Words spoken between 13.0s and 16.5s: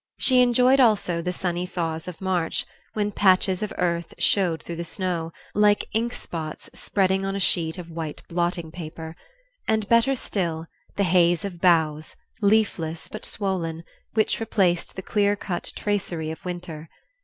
but swollen, which replaced the clear cut tracery of